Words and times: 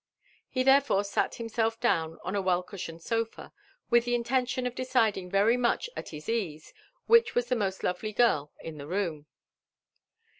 He 0.49 0.63
therefore 0.63 1.03
sat 1.03 1.35
himself 1.35 1.79
down 1.79 2.17
on 2.23 2.33
a 2.35 2.41
well 2.41 2.63
cushioned 2.63 3.03
sofa, 3.03 3.53
with 3.91 4.03
the 4.05 4.15
intention 4.15 4.65
of 4.65 4.73
deciding 4.73 5.29
.very 5.29 5.57
much 5.57 5.91
at 5.95 6.09
bis 6.09 6.27
ease 6.27 6.73
which 7.05 7.35
was 7.35 7.49
the 7.49 7.55
most 7.55 7.83
lovely 7.83 8.11
girl 8.11 8.51
tn 8.65 8.77
th^ 8.77 8.87
room. 8.87 9.27